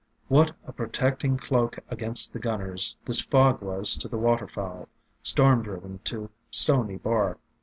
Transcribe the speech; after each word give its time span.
What 0.29 0.53
a 0.65 0.71
protecting 0.73 1.37
cloak 1.37 1.77
against 1.91 2.33
the 2.33 2.39
gunners 2.39 2.97
this 3.05 3.21
fog 3.21 3.61
was 3.61 3.95
to 3.97 4.07
the 4.07 4.17
water 4.17 4.47
fowl, 4.47 4.89
storm 5.21 5.61
driven 5.61 5.99
to 6.05 6.21
the 6.21 6.29
stony 6.49 6.97
bar! 6.97 7.37